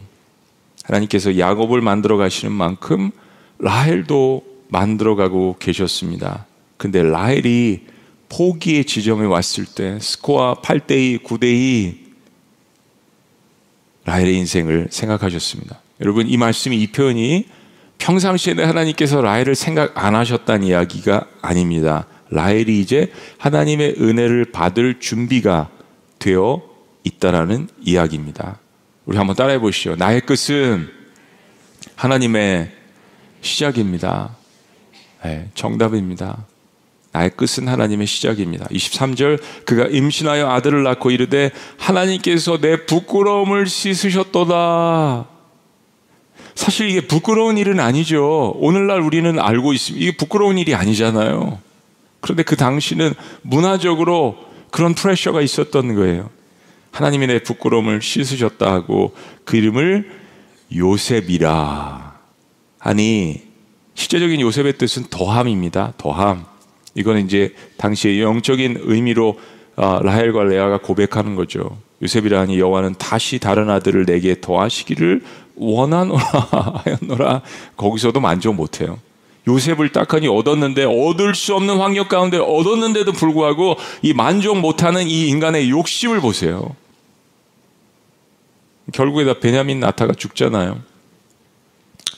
[0.84, 3.12] 하나님께서 야곱을 만들어 가시는 만큼
[3.60, 6.46] 라헬도 만들어 가고 계셨습니다.
[6.78, 7.82] 근데 라헬이
[8.30, 11.98] 포기의 지점에 왔을 때 스코어 8대2, 9대2
[14.06, 15.80] 라헬의 인생을 생각하셨습니다.
[16.02, 17.46] 여러분 이 말씀이 이 표현이
[17.98, 22.08] 평상시에는 하나님께서 라헬을 생각 안 하셨다는 이야기가 아닙니다.
[22.30, 25.70] 라헬이 이제 하나님의 은혜를 받을 준비가
[26.20, 26.62] 되어
[27.04, 28.60] 있다라는 이야기입니다.
[29.06, 29.96] 우리 한번 따라해 보시죠.
[29.96, 30.90] 나의 끝은
[31.96, 32.72] 하나님의
[33.42, 34.36] 시작입니다.
[35.24, 36.46] 네, 정답입니다.
[37.12, 38.66] 나의 끝은 하나님의 시작입니다.
[38.66, 45.35] 23절 그가 임신하여 아들을 낳고 이르되 하나님께서 내 부끄러움을 씻으셨도다.
[46.56, 48.54] 사실 이게 부끄러운 일은 아니죠.
[48.58, 50.04] 오늘날 우리는 알고 있습니다.
[50.04, 51.60] 이게 부끄러운 일이 아니잖아요.
[52.22, 53.14] 그런데 그 당시는
[53.44, 54.38] 문화적으로
[54.72, 56.30] 그런 프레셔가 있었던 거예요.
[56.92, 59.14] 하나님이 내 부끄러움을 씻으셨다 하고
[59.44, 60.10] 그 이름을
[60.76, 62.16] 요셉이라
[62.80, 63.42] 하니
[63.94, 65.94] 실제적인 요셉의 뜻은 더함입니다.
[65.98, 66.46] 더함.
[66.96, 69.38] 이거는 이제 당시의 영적인 의미로
[69.76, 71.78] 아, 라헬과 레아가 고백하는 거죠.
[72.02, 75.22] 요셉이라니 여호와는 다시 다른 아들을 내게 더하시기를
[75.56, 76.22] 원하노라
[76.86, 77.42] 하였노라.
[77.78, 79.00] 거기서도 만족 못해요.
[79.48, 85.70] 요셉을 딱하니 얻었는데 얻을 수 없는 환경 가운데 얻었는데도 불구하고 이 만족 못하는 이 인간의
[85.70, 86.76] 욕심을 보세요.
[88.92, 90.80] 결국에 다 베냐민 나타가 죽잖아요.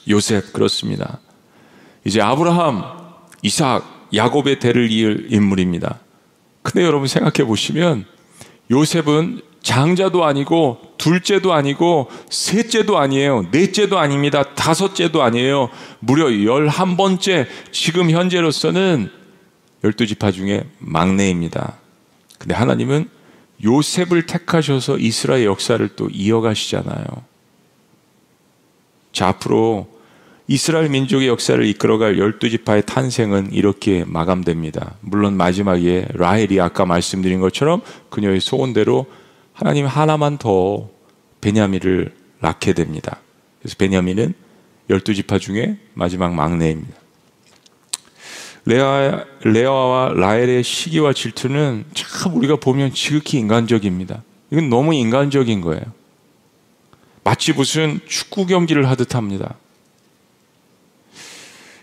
[0.10, 1.19] 요셉 그렇습니다.
[2.06, 2.84] 이제 아브라함,
[3.41, 6.00] 이삭, 야곱의 대를 이을 인물입니다.
[6.62, 8.06] 근데 여러분 생각해 보시면
[8.71, 13.48] 요셉은 장자도 아니고 둘째도 아니고 셋째도 아니에요.
[13.52, 14.56] 넷째도 아닙니다.
[14.56, 15.70] 다섯째도 아니에요.
[16.00, 19.12] 무려 열한 번째 지금 현재로서는
[19.84, 21.78] 열두 지파 중에 막내입니다.
[22.40, 23.10] 근데 하나님은
[23.64, 27.06] 요셉을 택하셔서 이스라엘 역사를 또 이어가시잖아요.
[29.12, 29.88] 자, 앞으로
[30.48, 34.96] 이스라엘 민족의 역사를 이끌어갈 열두 지파의 탄생은 이렇게 마감됩니다.
[35.02, 39.08] 물론 마지막에 라헬이 아까 말씀드린 것처럼 그녀의 소원대로
[39.58, 40.88] 하나님 하나만 더
[41.41, 43.20] 베냐민을 낳게 됩니다.
[43.60, 44.36] 그래서 베냐민은
[44.88, 46.96] 열두 지파 중에 마지막 막내입니다.
[48.65, 54.22] 레아, 레아와 라헬의 시기와 질투는 참 우리가 보면 지극히 인간적입니다.
[54.52, 55.82] 이건 너무 인간적인 거예요.
[57.24, 59.56] 마치 무슨 축구 경기를 하듯 합니다.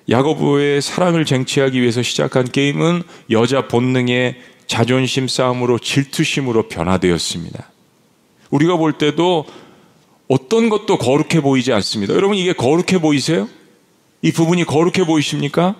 [0.09, 7.71] 야고보의 사랑을 쟁취하기 위해서 시작한 게임은 여자 본능의 자존심 싸움으로 질투심으로 변화되었습니다.
[8.51, 9.47] 우리가 볼 때도
[10.29, 12.15] 어떤 것도 거룩해 보이지 않습니다.
[12.15, 13.49] 여러분 이게 거룩해 보이세요?
[14.23, 15.77] 이 부분이 거룩해 보이십니까?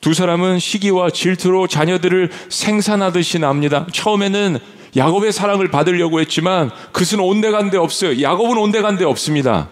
[0.00, 3.86] 두 사람은 시기와 질투로 자녀들을 생산하듯이 납니다.
[3.92, 4.58] 처음에는
[4.96, 8.20] 야곱의 사랑을 받으려고 했지만 그것은 온데간데 없어요.
[8.20, 9.70] 야곱은 온데간데 없습니다.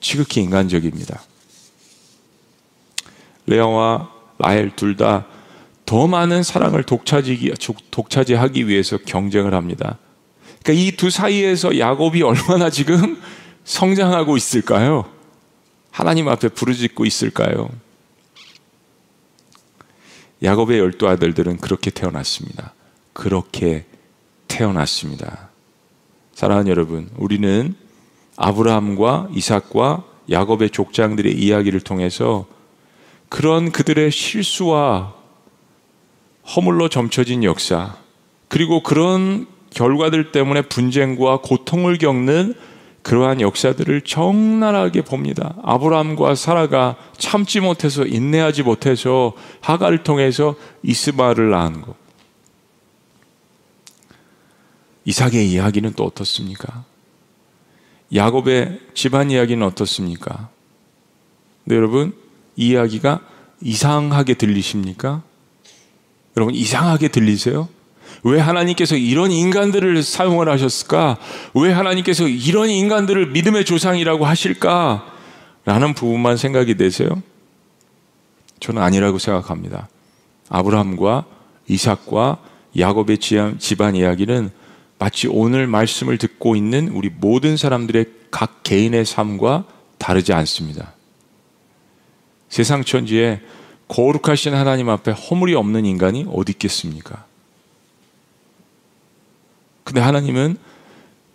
[0.00, 1.20] 지극히 인간적입니다.
[3.46, 5.26] 레아와 라헬 둘 다
[5.88, 7.50] 더 많은 사랑을 독차지,
[7.90, 9.96] 독차지하기 위해서 경쟁을 합니다.
[10.62, 13.18] 그러니까 이 두 사이에서 야곱이 얼마나 지금
[13.64, 15.10] 성장하고 있을까요?
[15.90, 17.70] 하나님 앞에 부르짖고 있을까요?
[20.42, 22.74] 야곱의 열두 아들들은 그렇게 태어났습니다.
[23.14, 23.86] 그렇게
[24.46, 25.48] 태어났습니다.
[26.34, 27.74] 사랑하는 여러분, 우리는
[28.36, 32.46] 아브라함과 이삭과 야곱의 족장들의 이야기를 통해서
[33.30, 35.17] 그런 그들의 실수와
[36.54, 37.96] 허물로 점쳐진 역사,
[38.48, 42.54] 그리고 그런 결과들 때문에 분쟁과 고통을 겪는
[43.02, 45.54] 그러한 역사들을 적나라하게 봅니다.
[45.62, 51.94] 아브라함과 사라가 참지 못해서 인내하지 못해서 하가를 통해서 이스마를 낳은 것.
[55.04, 56.84] 이삭의 이야기는 또 어떻습니까?
[58.14, 60.50] 야곱의 집안 이야기는 어떻습니까?
[61.64, 62.14] 네, 여러분,
[62.56, 63.20] 이 이야기가
[63.62, 65.22] 이상하게 들리십니까?
[66.38, 67.68] 여러분, 이상하게 들리세요?
[68.22, 71.18] 왜 하나님께서 이런 인간들을 사용을 하셨을까?
[71.54, 75.04] 왜 하나님께서 이런 인간들을 믿음의 조상이라고 하실까?
[75.64, 77.08] 라는 부분만 생각이 되세요?
[78.60, 79.88] 저는 아니라고 생각합니다.
[80.48, 81.24] 아브라함과
[81.66, 82.38] 이삭과
[82.78, 83.18] 야곱의
[83.58, 84.50] 집안 이야기는
[85.00, 89.64] 마치 오늘 말씀을 듣고 있는 우리 모든 사람들의 각 개인의 삶과
[89.98, 90.92] 다르지 않습니다.
[92.48, 93.40] 세상 천지에
[93.88, 97.24] 거룩하신 하나님 앞에 허물이 없는 인간이 어디 있겠습니까?
[99.84, 100.56] 근데 하나님은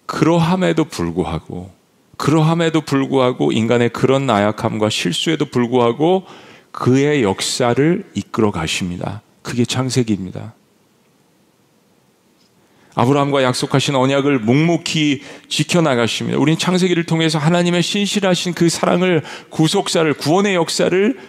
[0.06, 1.72] 그러함에도 불구하고
[2.18, 6.26] 그러함에도 불구하고 인간의 그런 나약함과 실수에도 불구하고
[6.72, 9.22] 그의 역사를 이끌어 가십니다.
[9.42, 10.54] 그게 창세기입니다.
[12.96, 16.38] 아브라함과 약속하신 언약을 묵묵히 지켜나가십니다.
[16.38, 21.20] 우린 창세기를 통해서 하나님의 신실하신 그 사랑을 구속사를 구원의 역사를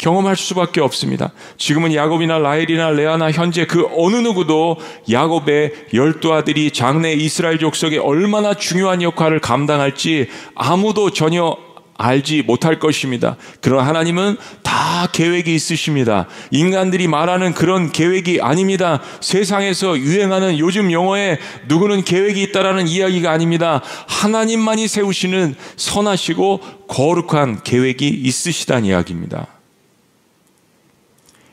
[0.00, 1.30] 경험할 수밖에 없습니다.
[1.58, 4.78] 지금은 야곱이나 라헬이나 레아나 현재 그 어느 누구도
[5.10, 11.54] 야곱의 열두 아들이 장래 이스라엘 족속에 얼마나 중요한 역할을 감당할지 아무도 전혀
[11.98, 13.36] 알지 못할 것입니다.
[13.60, 16.26] 그러나 하나님은 다 계획이 있으십니다.
[16.50, 19.02] 인간들이 말하는 그런 계획이 아닙니다.
[19.20, 23.82] 세상에서 유행하는 요즘 영어에 누구는 계획이 있다라는 이야기가 아닙니다.
[24.08, 29.59] 하나님만이 세우시는 선하시고 거룩한 계획이 있으시다는 이야기입니다.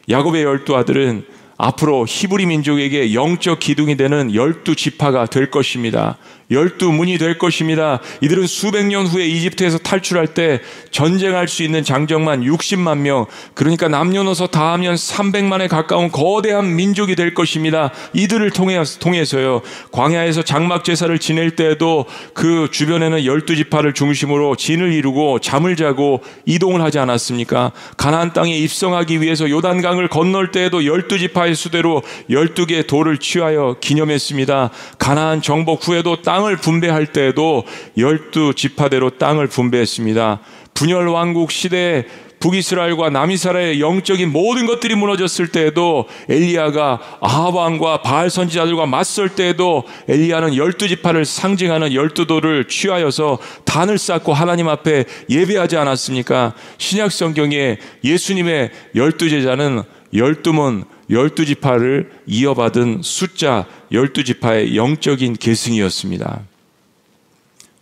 [0.09, 1.25] 야곱의 열두 아들은
[1.57, 6.17] 앞으로 히브리 민족에게 영적 기둥이 되는 열두 지파가 될 것입니다.
[6.49, 7.99] 열두 문이 될 것입니다.
[8.21, 14.47] 이들은 수백 년 후에 이집트에서 탈출할 때 전쟁할 수 있는 장정만 60만 명, 그러니까 남녀노소
[14.47, 17.91] 다 하면 300만에 가까운 거대한 민족이 될 것입니다.
[18.13, 19.61] 이들을 통해서요.
[19.91, 26.81] 광야에서 장막 제사를 지낼 때에도 그 주변에는 열두 지파를 중심으로 진을 이루고 잠을 자고 이동을
[26.81, 27.73] 하지 않았습니까?
[27.97, 34.69] 가나안 땅에 입성하기 위해서 요단강을 건널 때에도 열두 지파의 수대로 열두 개의 돌을 취하여 기념했습니다.
[34.97, 37.63] 가나안 정복 후에도 땅 땅을 분배할 때에도
[37.97, 40.39] 열두 지파대로 땅을 분배했습니다.
[40.75, 42.05] 분열 왕국 시대에
[42.39, 50.55] 북이스라엘과 남이스라엘의 영적인 모든 것들이 무너졌을 때에도 엘리야가 아합 왕과 바알 선지자들과 맞설 때에도 엘리야는
[50.55, 56.53] 열두 지파를 상징하는 열두 돌을 취하여서 단을 쌓고 하나님 앞에 예배하지 않았습니까?
[56.77, 59.81] 신약 성경에 예수님의 열두 제자는
[60.13, 66.41] 열두 문 열두 지파를 이어받은 숫자 열두 지파의 영적인 계승이었습니다.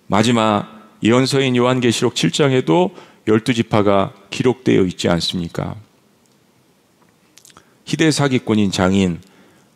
[0.07, 2.91] 마지막 예언서인 요한계시록 7장에도
[3.27, 5.75] 열두 지파가 기록되어 있지 않습니까?
[7.85, 9.19] 희대 사기꾼인 장인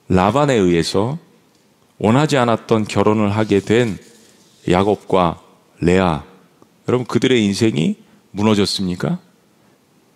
[0.07, 1.17] 라반에 의해서
[1.97, 3.97] 원하지 않았던 결혼을 하게 된
[4.69, 5.41] 야곱과
[5.81, 6.23] 레아.
[6.87, 7.95] 여러분 그들의 인생이
[8.31, 9.19] 무너졌습니까?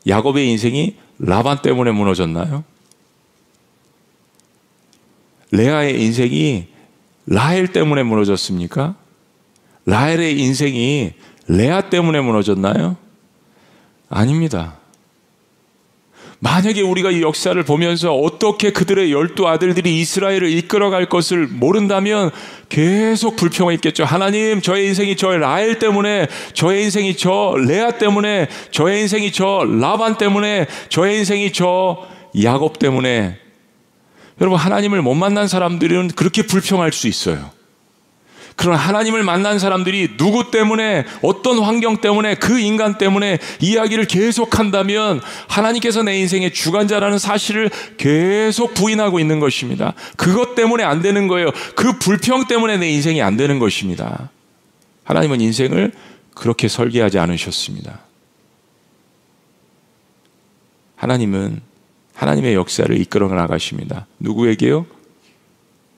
[0.07, 2.63] 야곱의 인생이 라반 때문에 무너졌나요?
[5.53, 6.65] 레아의 인생이
[7.27, 8.95] 라헬 때문에 무너졌습니까?
[9.85, 11.11] 라헬의 인생이
[11.47, 12.97] 레아 때문에 무너졌나요?
[14.09, 14.79] 아닙니다.
[16.39, 22.31] 만약에 우리가 이 역사를 보면서 어떻게 그들의 열두 아들들이 이스라엘을 이끌어갈 것을 모른다면
[22.67, 24.03] 계속 불평했겠죠.
[24.05, 30.17] 하나님, 저의 인생이 저 라헬 때문에, 저의 인생이 저 레아 때문에, 저의 인생이 저 라반
[30.17, 32.05] 때문에, 저의 인생이 저
[32.43, 33.42] 야곱 때문에
[34.41, 37.51] 여러분 하나님을 못 만난 사람들은 그렇게 불평할 수 있어요.
[38.55, 45.21] 그러나 하나님을 만난 사람들이 누구 때문에 어떤 환경 때문에 그 인간 때문에 이야기를 계속 한다면
[45.47, 49.93] 하나님께서 내 인생의 주관자라는 사실을 계속 부인하고 있는 것입니다.
[50.17, 51.49] 그것 때문에 안 되는 거예요.
[51.75, 54.29] 그 불평 때문에 내 인생이 안 되는 것입니다.
[55.03, 55.91] 하나님은 인생을
[56.35, 57.99] 그렇게 설계하지 않으셨습니다.
[60.95, 61.61] 하나님은
[62.13, 64.07] 하나님의 역사를 이끌어 나가십니다.
[64.19, 64.85] 누구에게요?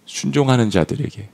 [0.06, 1.30] 순종하는 자들에게.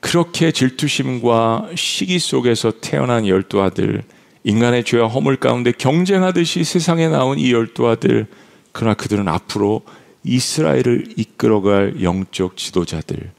[0.00, 4.02] 그렇게 질투심과 시기 속에서 태어난 열두 아들,
[4.44, 8.26] 인간의 죄와 허물 가운데 경쟁하듯이 세상에 나온 이 열두 아들,
[8.72, 9.82] 그러나 그들은 앞으로
[10.24, 13.32] 이스라엘을 이끌어갈 영적 지도자들.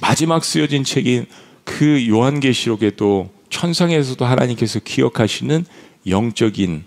[0.00, 1.26] 마지막 쓰여진 책인
[1.64, 5.66] 그 요한계시록에도 천상에서도 하나님께서 기억하시는
[6.06, 6.84] 영적인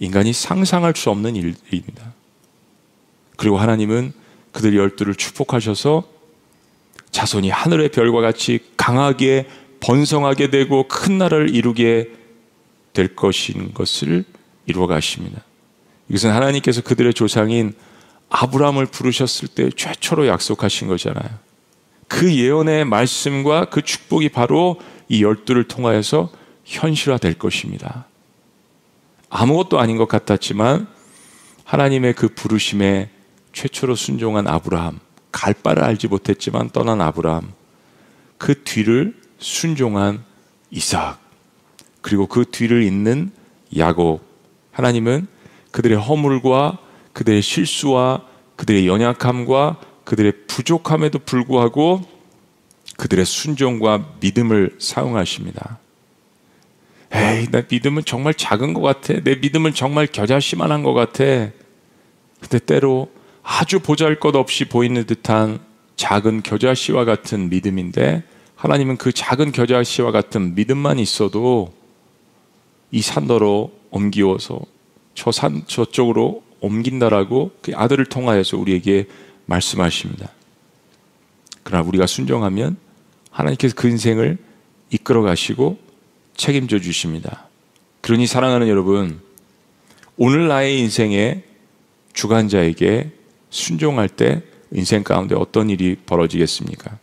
[0.00, 2.14] 인간이 상상할 수 없는 일입니다.
[3.36, 4.12] 그리고 하나님은
[4.50, 6.04] 그들 열두를 축복하셔서
[7.12, 9.46] 자손이 하늘의 별과 같이 강하게
[9.80, 12.10] 번성하게 되고 큰 나라를 이루게
[12.92, 14.24] 될 것인 것을
[14.66, 15.42] 이루어 가십니다.
[16.08, 17.74] 이것은 하나님께서 그들의 조상인
[18.30, 21.30] 아브라함을 부르셨을 때 최초로 약속하신 거잖아요.
[22.08, 26.30] 그 예언의 말씀과 그 축복이 바로 이 열두를 통하여서
[26.64, 28.06] 현실화될 것입니다.
[29.30, 30.88] 아무것도 아닌 것 같았지만
[31.64, 33.10] 하나님의 그 부르심에
[33.52, 34.98] 최초로 순종한 아브라함,
[35.32, 37.52] 갈 바를 알지 못했지만 떠난 아브라함,
[38.38, 40.24] 그 뒤를 순종한
[40.70, 41.18] 이삭,
[42.02, 43.30] 그리고 그 뒤를 잇는
[43.76, 44.22] 야곱.
[44.72, 45.26] 하나님은
[45.70, 46.78] 그들의 허물과
[47.12, 48.22] 그들의 실수와
[48.56, 52.02] 그들의 연약함과 그들의 부족함에도 불구하고
[52.96, 55.78] 그들의 순종과 믿음을 사용하십니다.
[57.12, 59.14] 에이, 내 믿음은 정말 작은 것 같아.
[59.22, 61.24] 내 믿음은 정말 겨자씨만한 것 같아.
[62.40, 63.10] 근데 때로
[63.42, 65.60] 아주 보잘 것 없이 보이는 듯한
[65.96, 68.22] 작은 겨자씨와 같은 믿음인데
[68.54, 71.72] 하나님은 그 작은 겨자씨와 같은 믿음만 있어도
[72.90, 74.60] 이 산더로 옮기워서
[75.14, 79.06] 저 산 저쪽으로 옮긴다라고 그 아들을 통하여서 우리에게
[79.46, 80.30] 말씀하십니다.
[81.62, 82.76] 그러나 우리가 순종하면
[83.30, 84.38] 하나님께서 그 인생을
[84.90, 85.78] 이끌어 가시고
[86.40, 87.48] 책임져 주십니다.
[88.00, 89.20] 그러니 사랑하는 여러분,
[90.16, 91.42] 오늘 나의 인생의
[92.14, 93.10] 주관자에게
[93.50, 94.40] 순종할 때
[94.72, 96.96] 인생 가운데 어떤 일이 벌어지겠습니까?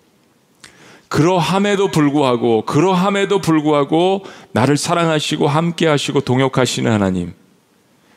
[1.07, 7.33] 그러함에도 불구하고 그러함에도 불구하고 나를 사랑하시고 함께 하시고 동역하시는 하나님.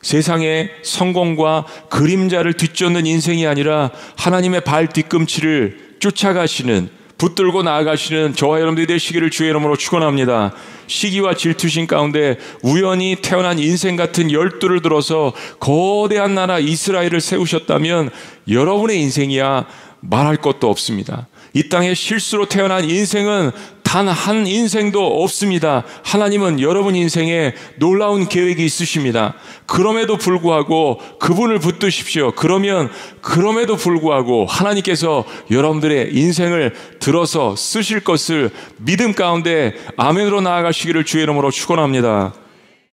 [0.01, 9.31] 세상의 성공과 그림자를 뒤쫓는 인생이 아니라 하나님의 발 뒤꿈치를 쫓아가시는 붙들고 나아가시는 저와 여러분들이 되시기를
[9.31, 10.55] 주의 이름으로 축원합니다.
[10.87, 18.09] 시기와 질투심 가운데 우연히 태어난 인생 같은 열두를 들어서 거대한 나라 이스라엘을 세우셨다면
[18.49, 19.67] 여러분의 인생이야
[20.01, 21.29] 말할 것도 없습니다.
[21.53, 23.51] 이 땅에 실수로 태어난 인생은
[23.91, 25.83] 단 한 인생도 없습니다.
[26.05, 29.35] 하나님은 여러분 인생에 놀라운 계획이 있으십니다.
[29.67, 32.31] 그럼에도 불구하고 그분을 붙드십시오.
[32.37, 32.89] 그러면
[33.21, 42.33] 그럼에도 불구하고 하나님께서 여러분들의 인생을 들어서 쓰실 것을 믿음 가운데 아멘으로 나아가시기를 주의 이름으로 축원합니다.